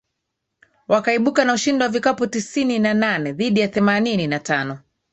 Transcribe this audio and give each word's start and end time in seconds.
wakaibuka 0.87 1.45
na 1.45 1.53
ushindi 1.53 1.83
wa 1.83 1.89
vikapu 1.89 2.27
tisini 2.27 2.79
na 2.79 2.93
nane 2.93 3.31
dhidi 3.33 3.59
ya 3.59 3.67
themanini 3.67 4.27
na 4.27 4.39
tano 4.39 4.79